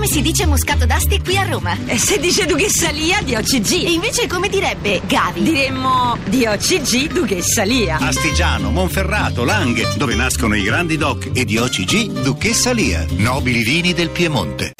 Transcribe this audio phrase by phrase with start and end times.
[0.00, 1.76] come si dice Moscato d'Asti qui a Roma?
[1.84, 3.84] E se dice Duchessa Lia di OCG?
[3.84, 5.42] E invece come direbbe Gavi?
[5.42, 7.98] Diremmo di OCG Duchessa Lia.
[7.98, 13.92] Astigiano, Monferrato, Langhe, dove nascono i grandi doc e di OCG Duchessa Lia, nobili vini
[13.92, 14.72] del Piemonte.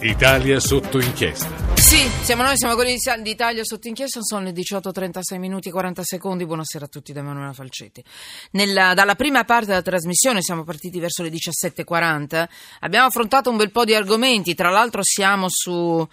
[0.00, 1.67] Italia sotto inchiesta.
[1.78, 6.02] Sì, siamo noi, siamo quelli di Italia sotto inchiesta, sono le 18.36 minuti e 40
[6.02, 8.04] secondi, buonasera a tutti da Emanuela Falcetti.
[8.50, 12.46] Nella, dalla prima parte della trasmissione siamo partiti verso le 17.40,
[12.80, 16.06] abbiamo affrontato un bel po' di argomenti, tra l'altro siamo su,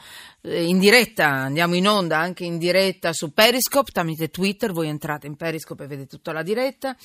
[0.43, 5.27] eh, in diretta, andiamo in onda anche in diretta su Periscope tramite Twitter, voi entrate
[5.27, 6.95] in Periscope e vedete tutta la diretta.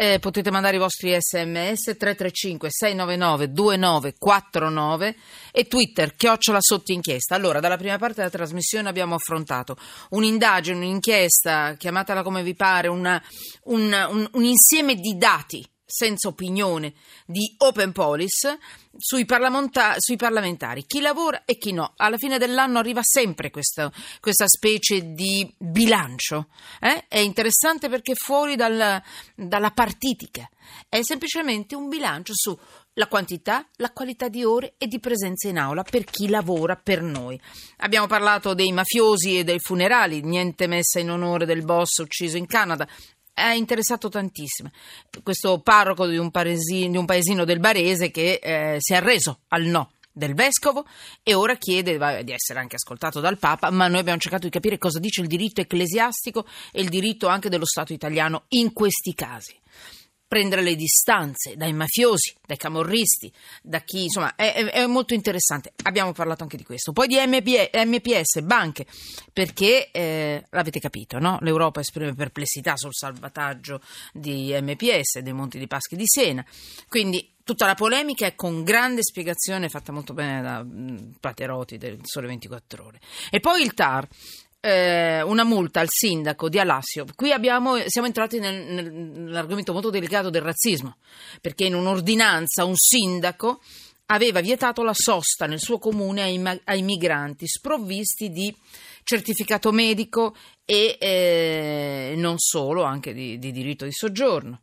[0.00, 5.16] Eh, potete mandare i vostri sms 335 699 2949
[5.50, 7.34] e Twitter chiocciola sotto inchiesta.
[7.34, 9.76] Allora, dalla prima parte della trasmissione abbiamo affrontato
[10.10, 13.20] un'indagine, un'inchiesta, chiamatela come vi pare, una,
[13.64, 16.92] un, un, un insieme di dati senza opinione
[17.24, 18.58] di Open Police
[18.94, 21.94] sui, parlamenta- sui, parlamentari, chi lavora e chi no.
[21.96, 23.90] Alla fine dell'anno arriva sempre questa,
[24.20, 26.48] questa specie di bilancio.
[26.78, 27.06] Eh?
[27.08, 29.02] È interessante perché fuori dal,
[29.34, 30.46] dalla partitica,
[30.90, 35.84] è semplicemente un bilancio sulla quantità, la qualità di ore e di presenza in aula
[35.84, 37.40] per chi lavora per noi.
[37.78, 42.46] Abbiamo parlato dei mafiosi e dei funerali, niente messa in onore del boss ucciso in
[42.46, 42.86] Canada
[43.38, 44.70] ha interessato tantissimo.
[45.22, 49.40] Questo parroco di un, paesino, di un paesino del Barese che eh, si è arreso
[49.48, 50.84] al no del vescovo
[51.22, 54.76] e ora chiede di essere anche ascoltato dal Papa, ma noi abbiamo cercato di capire
[54.76, 59.56] cosa dice il diritto ecclesiastico e il diritto anche dello Stato italiano in questi casi
[60.28, 65.72] prendere le distanze dai mafiosi, dai camorristi, da chi insomma è, è, molto interessante.
[65.84, 66.92] Abbiamo parlato anche di questo.
[66.92, 68.86] Poi di MPS, banche,
[69.32, 71.38] perché eh, l'avete capito, no?
[71.40, 73.80] L'Europa esprime perplessità sul salvataggio
[74.12, 76.44] di MPS, dei Monti di Paschi di Siena.
[76.88, 82.00] Quindi tutta la polemica è con grande spiegazione fatta molto bene da mm, Pateroti del
[82.02, 83.00] Sole 24 Ore.
[83.30, 84.06] E poi il TAR
[84.60, 87.04] eh, una multa al sindaco di Alassio.
[87.14, 90.96] Qui abbiamo, siamo entrati nel, nel, nell'argomento molto delicato del razzismo,
[91.40, 93.60] perché in un'ordinanza un sindaco
[94.06, 98.54] aveva vietato la sosta nel suo comune ai, ai migranti sprovvisti di
[99.02, 104.62] certificato medico e eh, non solo, anche di, di diritto di soggiorno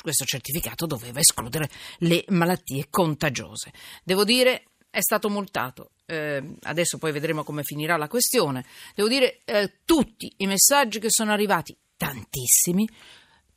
[0.00, 1.68] questo certificato doveva escludere
[1.98, 3.72] le malattie contagiose.
[4.04, 4.68] Devo dire,
[4.98, 8.64] è stato multato eh, adesso poi vedremo come finirà la questione,
[8.94, 12.88] devo dire eh, tutti i messaggi che sono arrivati, tantissimi,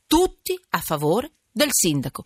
[0.06, 2.26] tutti a favore del sindaco.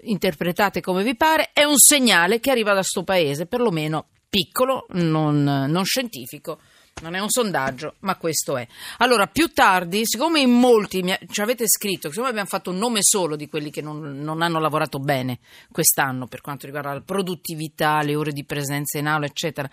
[0.00, 5.42] Interpretate come vi pare, è un segnale che arriva da sto paese, perlomeno piccolo, non,
[5.42, 6.58] non scientifico
[7.02, 8.66] non è un sondaggio, ma questo è.
[8.98, 13.00] Allora, più tardi, siccome in molti mi, ci avete scritto, siccome abbiamo fatto un nome
[13.02, 15.38] solo di quelli che non, non, hanno lavorato bene
[15.70, 19.68] quest'anno per quanto riguarda la produttività, le ore di presenza in aula, eccetera,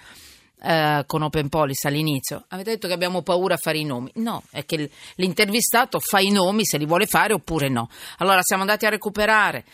[0.66, 4.10] eh, con Open Policy all'inizio, avete detto che abbiamo paura a fare i nomi.
[4.16, 7.90] No, è che l'intervistato fa i nomi se li vuole fare oppure no.
[8.20, 9.66] Allora siamo andati a recuperare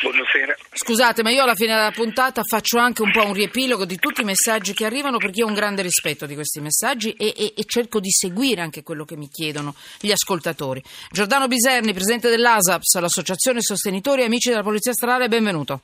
[0.00, 0.56] Buonasera.
[0.72, 4.22] Scusate, ma io alla fine della puntata faccio anche un po' un riepilogo di tutti
[4.22, 7.52] i messaggi che arrivano perché io ho un grande rispetto di questi messaggi e, e,
[7.54, 10.82] e cerco di seguire anche quello che mi chiedono gli ascoltatori.
[11.10, 15.82] Giordano Biserni, presidente dell'ASAPS, l'Associazione Sostenitori e Amici della Polizia Stradale, benvenuto.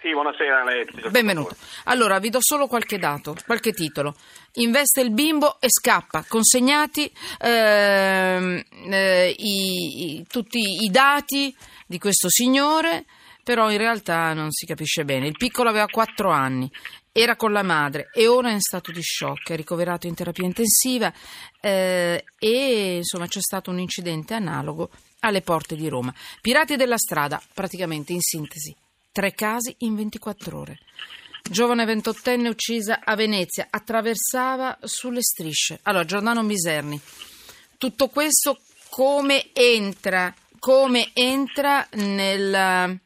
[0.00, 0.64] Sì, buonasera.
[1.10, 1.56] Benvenuto.
[1.84, 4.14] Allora, vi do solo qualche dato, qualche titolo.
[4.54, 6.24] Investe il bimbo e scappa.
[6.26, 11.54] Consegnati ehm, eh, i, i, tutti i dati
[11.86, 13.04] di questo signore,
[13.44, 15.26] però in realtà non si capisce bene.
[15.26, 16.70] Il piccolo aveva 4 anni,
[17.12, 20.46] era con la madre e ora è in stato di shock, è ricoverato in terapia
[20.46, 21.12] intensiva
[21.60, 24.88] eh, e insomma c'è stato un incidente analogo
[25.20, 26.14] alle porte di Roma.
[26.40, 28.74] Pirati della strada, praticamente in sintesi.
[29.12, 30.78] Tre casi in 24 ore.
[31.42, 35.80] Giovane ventottenne uccisa a Venezia, attraversava sulle strisce.
[35.82, 37.00] Allora, Giordano Miserni,
[37.76, 43.00] tutto questo come entra, come entra nel,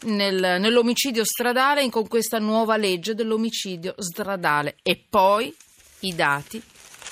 [0.00, 4.74] nel, nell'omicidio stradale con questa nuova legge dell'omicidio stradale?
[4.82, 5.54] E poi
[6.00, 6.60] i dati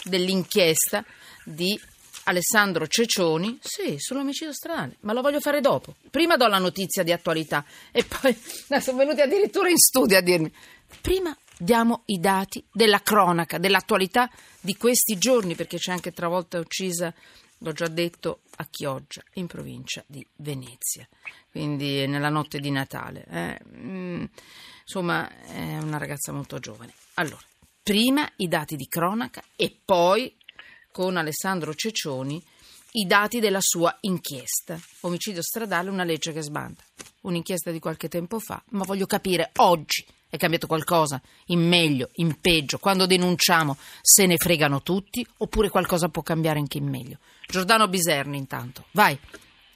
[0.02, 1.04] dell'inchiesta
[1.44, 1.78] di
[2.24, 5.96] Alessandro Cecioni, sì, sull'omicidio stradale, ma lo voglio fare dopo.
[6.10, 8.36] Prima do la notizia di attualità e poi
[8.80, 10.52] sono venuti addirittura in studio a dirmi.
[11.00, 14.30] Prima diamo i dati della cronaca, dell'attualità
[14.60, 17.12] di questi giorni, perché c'è anche travolta uccisa,
[17.58, 21.08] l'ho già detto, a Chioggia, in provincia di Venezia,
[21.50, 23.25] quindi nella notte di Natale.
[23.28, 24.25] Eh, mm,
[24.82, 26.92] insomma, è una ragazza molto giovane.
[27.14, 27.42] Allora,
[27.82, 30.36] prima i dati di cronaca e poi
[30.92, 32.40] con Alessandro Cecioni
[32.92, 34.78] i dati della sua inchiesta.
[35.00, 36.82] Omicidio stradale, una legge che sbanda.
[37.22, 41.20] Un'inchiesta di qualche tempo fa, ma voglio capire oggi è cambiato qualcosa?
[41.48, 42.78] In meglio, in peggio?
[42.78, 47.18] Quando denunciamo se ne fregano tutti oppure qualcosa può cambiare anche in meglio?
[47.46, 49.18] Giordano Biserni intanto, vai.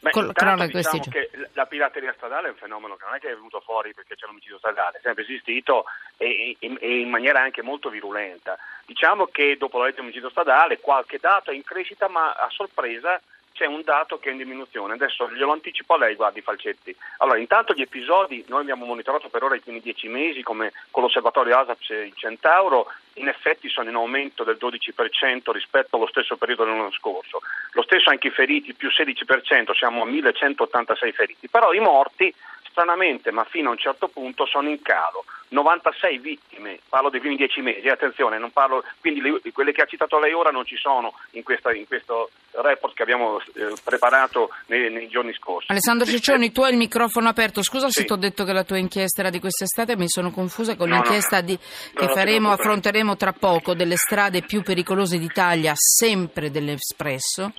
[0.07, 0.33] Beh, Col-
[0.69, 3.93] diciamo che la pirateria stradale è un fenomeno che non è che è venuto fuori
[3.93, 5.85] perché c'è l'omicidio stradale, è sempre esistito
[6.17, 8.57] e, e- e in maniera anche molto virulenta.
[8.85, 13.21] Diciamo che dopo la legge omicidio stradale qualche dato è in crescita ma a sorpresa
[13.57, 14.93] c'è un dato che è in diminuzione.
[14.93, 16.95] Adesso glielo anticipo a lei, guardi Falcetti.
[17.19, 21.03] Allora, intanto gli episodi, noi abbiamo monitorato per ora i primi dieci mesi come con
[21.03, 26.37] l'osservatorio ASAPS e il Centauro, in effetti sono in aumento del 12% rispetto allo stesso
[26.37, 27.41] periodo dell'anno scorso.
[27.73, 31.49] Lo stesso anche i feriti, più 16%, siamo a 1186 feriti.
[31.49, 32.33] Però i morti,
[32.77, 35.25] stranamente, ma fino a un certo punto, sono in calo.
[35.49, 39.87] 96 vittime, parlo dei primi 10 mesi, attenzione, non parlo, quindi le- quelle che ha
[39.87, 44.51] citato lei ora non ci sono in, questa- in questo report che abbiamo eh, preparato
[44.67, 45.71] nei, nei giorni scorsi.
[45.71, 47.63] Alessandro Ciccioni, tu hai il microfono aperto.
[47.63, 48.07] Scusa se Sì.
[48.07, 50.97] ti ho detto che la tua inchiesta era di quest'estate, mi sono confusa con No,
[50.97, 51.47] l'inchiesta no.
[51.47, 51.59] di-
[51.95, 57.53] che faremo, affronteremo tra poco delle strade più pericolose d'Italia, sempre dell'Espresso,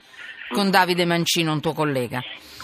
[0.50, 2.22] con Davide Mancino, un tuo collega.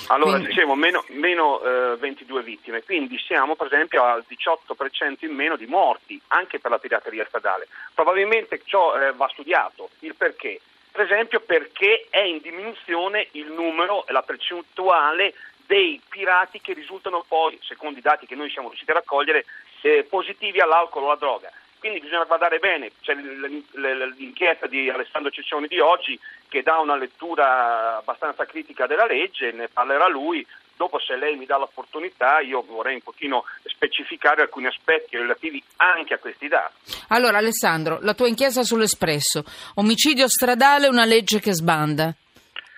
[0.07, 5.33] Allora, Quindi- dicevo, meno, meno, eh, 22 vittime, quindi siamo per esempio al 18% in
[5.33, 7.67] meno di morti, anche per la pirateria stradale.
[7.93, 10.59] Probabilmente ciò eh, va studiato, il perché.
[10.91, 15.33] Per esempio perché è in diminuzione il numero e la percentuale
[15.65, 19.45] dei pirati che risultano poi, secondo i dati che noi siamo riusciti a raccogliere,
[19.81, 21.51] eh, positivi all'alcol o alla droga.
[21.83, 27.97] Quindi bisogna guardare bene, c'è l'inchiesta di Alessandro Ciccioni di oggi che dà una lettura
[27.97, 30.47] abbastanza critica della legge, ne parlerà lui.
[30.77, 36.13] Dopo se lei mi dà l'opportunità io vorrei un pochino specificare alcuni aspetti relativi anche
[36.13, 36.73] a questi dati.
[37.09, 39.43] Allora, Alessandro, la tua inchiesta sull'Espresso.
[39.75, 42.15] Omicidio stradale, una legge che sbanda.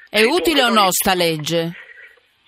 [0.10, 1.74] È Sì, utile o no sta legge?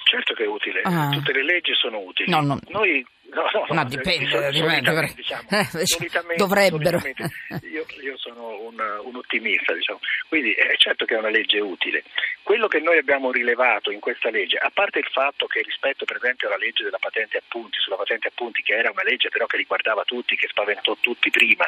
[0.03, 1.09] Certo che è utile, Ah.
[1.11, 2.31] tutte le leggi sono utili.
[2.31, 2.57] No, no.
[2.69, 3.05] Noi
[3.41, 6.99] no, no, No, dipende, di sol- dipende, perché- diciamo, eh, solitamente- dovrebbero.
[6.99, 9.99] solitamente io, io sono un, un ottimista, diciamo.
[10.27, 12.03] Quindi è certo che è una legge utile.
[12.43, 16.17] Quello che noi abbiamo rilevato in questa legge, a parte il fatto che rispetto per
[16.17, 19.29] esempio alla legge della patente a punti, sulla patente a punti che era una legge
[19.29, 21.67] però che riguardava tutti, che spaventò tutti prima,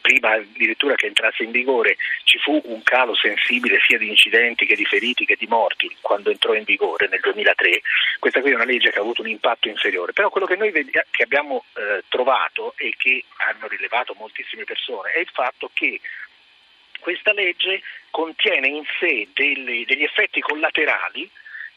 [0.00, 4.74] prima addirittura che entrasse in vigore, ci fu un calo sensibile sia di incidenti che
[4.74, 7.80] di feriti che di morti quando entrò in vigore nel 2003.
[8.18, 10.70] Questa qui è una legge che ha avuto un impatto inferiore, però quello che noi
[10.70, 16.00] vedi- che abbiamo eh, trovato e che hanno rilevato moltissime persone è il fatto che
[17.02, 21.28] questa legge contiene in sé degli, degli effetti collaterali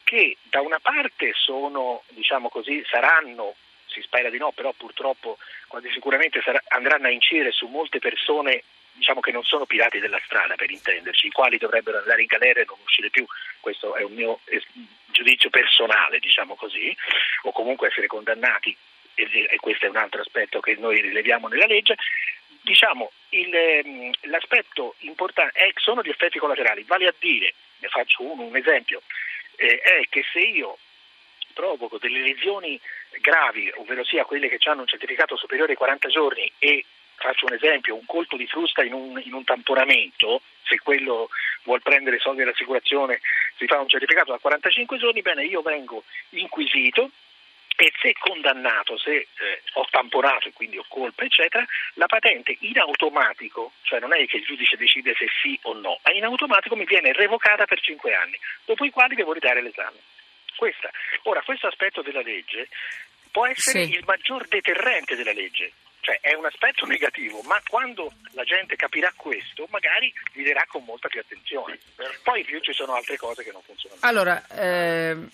[0.04, 3.56] che da una parte sono, diciamo così, saranno,
[3.86, 8.62] si spera di no, però purtroppo quasi sicuramente sarà- andranno a incidere su molte persone
[8.92, 12.60] diciamo che non sono pirati della strada per intenderci, i quali dovrebbero andare in galera
[12.60, 13.26] e non uscire più,
[13.60, 14.40] questo è un mio
[15.06, 16.96] giudizio personale, diciamo così,
[17.42, 18.74] o comunque essere condannati,
[19.14, 21.96] e questo è un altro aspetto che noi rileviamo nella legge,
[22.66, 28.22] diciamo il, ehm, l'aspetto importante è, sono gli effetti collaterali, vale a dire, ne faccio
[28.22, 29.02] uno, un esempio,
[29.54, 30.76] eh, è che se io
[31.54, 32.78] provoco delle lesioni
[33.20, 37.54] gravi, ovvero sia quelle che hanno un certificato superiore ai 40 giorni e faccio un
[37.54, 41.30] esempio, un colpo di frusta in un, in un tamponamento, se quello
[41.62, 43.20] vuol prendere soldi dell'assicurazione
[43.56, 47.10] si fa un certificato da 45 giorni, bene, io vengo inquisito
[47.76, 51.64] e se condannato, se eh, ho tamponato e quindi ho colpa, eccetera,
[51.94, 56.00] la patente in automatico, cioè non è che il giudice decide se sì o no,
[56.02, 59.98] ma in automatico mi viene revocata per 5 anni, dopo i quali devo ridare l'esame.
[60.56, 60.90] Questa.
[61.24, 62.68] Ora, questo aspetto della legge
[63.30, 63.92] può essere Sì.
[63.92, 69.12] il maggior deterrente della legge, cioè è un aspetto negativo, ma quando la gente capirà
[69.14, 71.78] questo, magari guiderà con molta più attenzione.
[72.22, 74.00] Poi più ci sono altre cose che non funzionano.
[74.04, 75.30] Allora, ehm,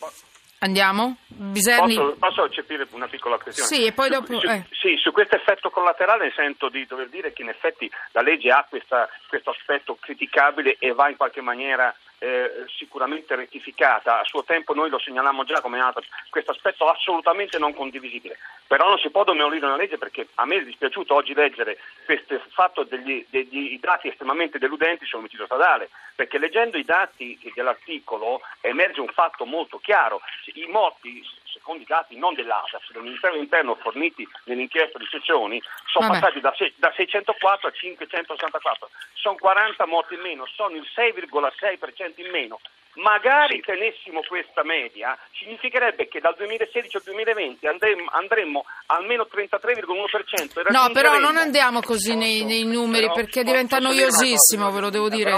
[0.63, 1.17] andiamo?
[1.27, 1.95] Biserni?
[1.95, 3.69] Posso, posso eccepire una piccola questione?
[3.69, 4.65] Sì, e poi dopo- Su, eh.
[4.71, 8.65] Sì, su questo effetto collaterale sento di dover dire che in effetti la legge ha
[8.69, 14.21] questa- questo aspetto criticabile e va in qualche maniera eh, sicuramente rettificata.
[14.21, 18.39] A suo tempo noi lo segnalammo già come altro, questo aspetto assolutamente non condivisibile.
[18.69, 22.41] Però non si può demolire una legge perché a me è dispiaciuto oggi leggere questo
[22.51, 29.09] fatto degli, degli dati estremamente deludenti sull'omicidio stradale, perché leggendo i dati dell'articolo emerge un
[29.09, 30.21] fatto molto chiaro.
[30.55, 31.23] I morti
[31.63, 36.19] secondo i dati non dell'ASAF, del Ministero dell'Interno forniti nell'inchiesta di sezioni, sono Vabbè.
[36.19, 38.91] passati da, se- da 604 a 564.
[39.15, 42.59] Sono 40 morti in meno, sono il 6,6% in meno.
[42.95, 50.59] Magari tenessimo questa media, significherebbe che dal 2016 al 2020 andremmo, andremmo almeno 33,1%.
[50.61, 54.75] e No, però non andiamo così nei, nei numeri Però perché diventa noiosissimo, cosa?
[54.75, 55.33] ve lo devo dire,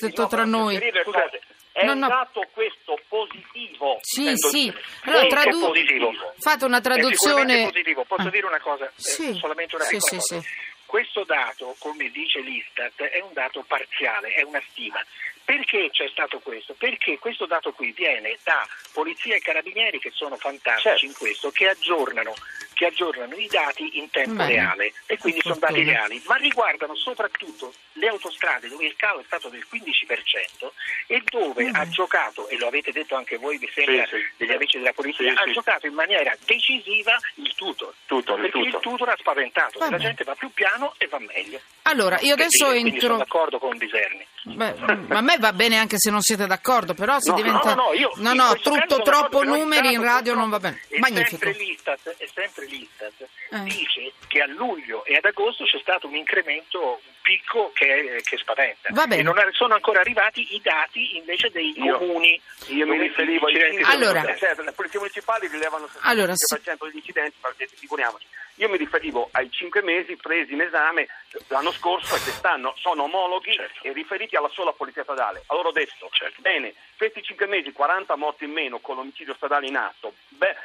[0.00, 0.80] detto no, tra noi.
[1.04, 1.42] cose.
[1.76, 2.08] È No, no.
[2.08, 3.98] dato questo positivo.
[4.00, 4.72] Sì, sì.
[5.04, 6.10] Allora, tradu- positivo.
[6.38, 7.64] Fate una traduzione.
[7.70, 8.04] positivo.
[8.04, 8.30] Posso Ah.
[8.30, 8.86] dire una cosa?
[8.86, 9.34] Eh, Sì.
[9.34, 10.40] solamente una Sì, sì, cosa.
[10.40, 10.48] sì.
[10.86, 15.04] Questo dato, come dice l'Istat, è un dato parziale, è una stima.
[15.44, 16.72] Perché c'è stato questo?
[16.72, 21.04] Perché questo dato qui viene da polizia e carabinieri che sono fantastici Certo.
[21.04, 22.34] in questo, che aggiornano,
[22.76, 24.52] che aggiornano i dati in tempo Bene.
[24.52, 29.24] reale e quindi sono dati reali, ma riguardano soprattutto le autostrade dove il calo è
[29.24, 30.70] stato del 15%
[31.06, 34.22] e dove ha giocato, e lo avete detto anche voi, mi sembra, Sì, sì.
[34.36, 35.52] degli amici della polizia, Sì, ha sì.
[35.52, 37.94] giocato in maniera decisiva il tutor.
[38.04, 38.74] Tutor, il perché tutor.
[38.74, 39.90] il tutor ha spaventato, Vabbè.
[39.92, 41.58] la gente va più piano e va meglio.
[41.84, 43.26] Allora, io adesso Quindi- quindi sono entro.
[43.26, 44.26] d'accordo con Biserni.
[44.42, 44.74] Beh,
[45.08, 47.74] a me va bene anche se non siete d'accordo, però si No, diventa.
[47.74, 50.80] No, no, no, io no, no, tutto troppo il numeri in radio non va bene.
[50.88, 51.44] è Magnifico.
[51.44, 53.62] Sempre l'Istat, è sempre l'Istat Eh.
[53.64, 58.36] dice che a luglio e ad agosto c'è stato un incremento, un picco che, che
[58.36, 58.88] spaventa.
[58.92, 59.20] Va bene.
[59.20, 62.40] E non sono ancora arrivati i dati invece dei Io- comuni.
[62.68, 64.36] Io mi riferivo ai incidenti Allora.
[64.36, 68.26] certo, le polizie municipali rilevano il Allora, 65% degli incidenti, Falcetti, figuriamoci.
[68.58, 71.06] Io mi riferivo ai cinque mesi presi in esame
[71.48, 73.82] l'anno scorso e quest'anno, sono omologhi Certo.
[73.82, 75.42] e riferiti alla sola polizia stradale.
[75.48, 76.40] Allora ho detto, Certo.
[76.40, 80.56] bene, questi cinque mesi 40 morti in meno con l'omicidio stradale in atto, beh,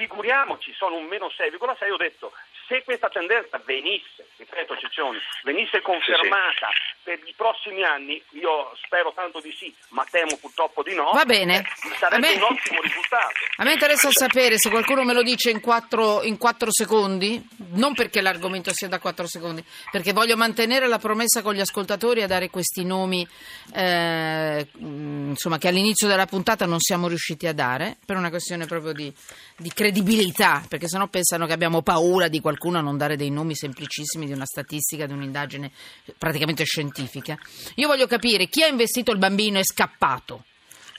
[0.00, 2.32] figuriamoci, sono un meno 6,6, ho detto,
[2.66, 6.68] se questa tendenza venisse, ripeto Ciccioni, venisse confermata
[7.02, 11.24] per i prossimi anni, io spero tanto di sì, ma temo purtroppo di no, Va
[11.26, 11.58] bene.
[11.58, 13.34] eh, sarebbe me- un ottimo risultato.
[13.56, 17.92] A me interessa sapere se qualcuno me lo dice in quattro, in quattro secondi, non
[17.94, 22.26] perché l'argomento sia da quattro secondi, perché voglio mantenere la promessa con gli ascoltatori a
[22.26, 23.26] dare questi nomi
[23.74, 24.84] eh, mh,
[25.30, 29.12] insomma, che all'inizio della puntata non siamo riusciti a dare, per una questione proprio di,
[29.56, 33.54] di credibilità, perché sennò pensano che abbiamo paura di qualcuno a non dare dei nomi
[33.56, 35.70] semplicissimi di una statistica, di un'indagine
[36.18, 37.38] praticamente scientifica.
[37.76, 40.44] Io voglio capire chi ha investito il bambino e è scappato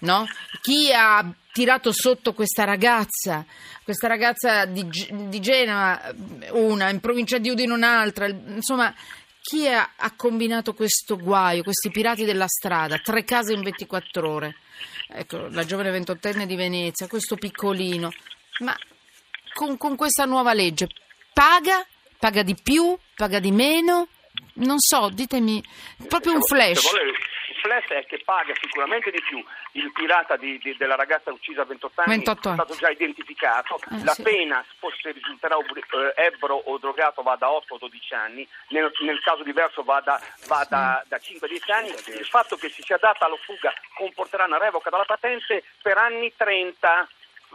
[0.01, 0.27] no?
[0.61, 3.45] Chi ha tirato sotto questa ragazza,
[3.83, 6.13] questa ragazza di, di Genova,
[6.51, 8.93] una, in provincia di Udine un'altra, insomma,
[9.41, 14.55] chi ha, ha combinato questo guaio, questi pirati della strada, tre case in 24 ore?
[15.07, 18.11] Ecco, la giovane ventottenne di Venezia, questo piccolino,
[18.59, 18.77] ma
[19.53, 20.87] con, con questa nuova legge
[21.33, 21.85] paga?
[22.19, 22.95] Paga di più?
[23.15, 24.07] Paga di meno?
[24.53, 25.63] Non so, ditemi,
[26.07, 26.83] proprio un flash.
[27.61, 29.43] Flash è che paga sicuramente di più.
[29.73, 32.59] Il pirata di- di- della ragazza uccisa a 28 anni 28 anni.
[32.59, 33.79] è stato già identificato.
[33.91, 34.23] Eh, la sì.
[34.23, 34.65] pena,
[35.01, 38.47] se risulterà eh, ebbro o drogato, va da 8 a 12 anni.
[38.69, 41.89] Nel, nel caso diverso va da, va da, da 5 a 10 anni.
[41.89, 46.33] Il fatto che si sia data alla fuga comporterà una revoca dalla patente per anni
[46.35, 47.07] 30.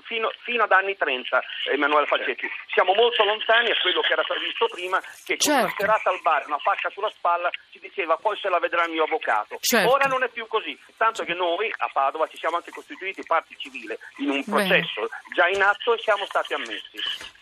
[0.03, 2.49] Fino, fino ad anni 30, Emanuele Falcetti.
[2.73, 5.77] Siamo molto lontani a quello che era previsto prima, che con una Certo.
[5.79, 9.05] serata al bar, una fascia sulla spalla, si diceva poi se la vedrà il mio
[9.05, 9.59] avvocato.
[9.61, 9.91] Certo.
[9.91, 13.55] Ora non è più così, tanto che noi a Padova ci siamo anche costituiti parte
[13.57, 17.01] civile in un processo già in atto e siamo stati ammessi.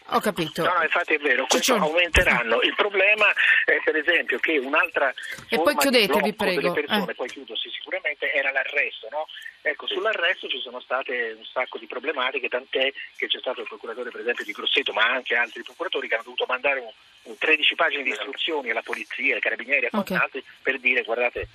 [0.09, 0.63] Ho capito.
[0.63, 2.61] No, no, infatti è vero, questo aumenteranno.
[2.61, 3.27] Il problema
[3.65, 5.13] è per esempio che un'altra
[5.49, 6.61] E poi chiudete, vi prego.
[6.61, 7.15] delle persone, Eh.
[7.15, 9.27] poi chiudo, sì, sicuramente era l'arresto, no?
[9.63, 14.11] Ecco, sull'arresto ci sono state un sacco di problematiche, tant'è che c'è stato il procuratore
[14.11, 16.91] per esempio di Grosseto, ma anche altri procuratori che hanno dovuto mandare un,
[17.23, 20.07] un 13 pagine di istruzioni alla polizia, ai carabinieri e a Ok.
[20.07, 21.49] quant'altro per dire guardate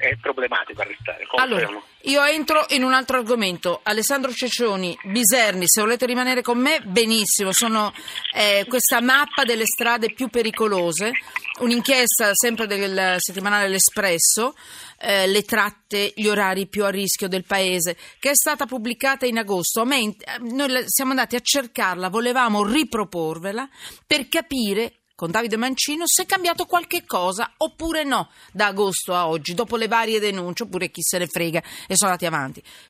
[0.00, 1.26] è problematico arrestare.
[1.36, 1.84] Allora, Confermo.
[2.02, 3.80] io entro in un altro argomento.
[3.82, 7.52] Alessandro Ceccioni, Biserni, se volete rimanere con me, benissimo.
[7.52, 7.92] Sono
[8.34, 11.12] eh, questa mappa delle strade più pericolose,
[11.60, 14.54] un'inchiesta sempre del settimanale L'Espresso,
[14.98, 19.36] eh, le tratte, gli orari più a rischio del paese, che è stata pubblicata in
[19.36, 19.82] agosto.
[19.82, 23.68] Eh, noi siamo andati a cercarla, volevamo riproporvela
[24.06, 29.28] per capire con Davide Mancino se è cambiato qualche cosa oppure no da agosto a
[29.28, 32.62] oggi, dopo le varie denunce, oppure chi se ne frega e sono andati avanti.